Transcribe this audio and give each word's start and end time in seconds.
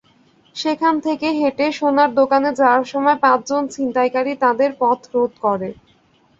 সেখানে 0.55 0.99
থেকে 1.01 1.27
হেঁটে 1.39 1.67
সোনার 1.71 2.11
দোকানে 2.15 2.49
যাওয়ার 2.59 2.83
সময় 2.85 3.17
পাঁচজন 3.23 3.63
ছিনতাইকারী 3.73 4.33
তাঁদের 4.43 4.71
পথরোধ 4.81 5.31
করে। 5.45 5.69